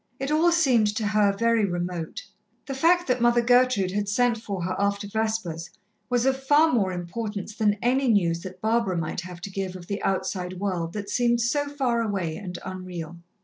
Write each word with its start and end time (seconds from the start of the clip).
It 0.19 0.31
all 0.31 0.51
seemed 0.51 0.87
to 0.95 1.05
her 1.05 1.31
very 1.31 1.63
remote. 1.63 2.25
The 2.65 2.73
fact 2.73 3.07
that 3.07 3.21
Mother 3.21 3.43
Gertrude 3.43 3.91
had 3.91 4.09
sent 4.09 4.39
for 4.41 4.63
her 4.63 4.75
after 4.79 5.07
Vespers 5.07 5.69
was 6.09 6.25
of 6.25 6.41
far 6.41 6.73
more 6.73 6.91
importance 6.91 7.55
than 7.55 7.77
any 7.83 8.07
news 8.07 8.41
that 8.41 8.61
Barbara 8.61 8.97
might 8.97 9.21
have 9.21 9.41
to 9.41 9.51
give 9.51 9.75
of 9.75 9.85
the 9.85 10.01
outside 10.01 10.53
world 10.59 10.93
that 10.93 11.11
seemed 11.11 11.39
so 11.41 11.67
far 11.69 12.01
away 12.01 12.35
and 12.35 12.57
unreal. 12.65 13.17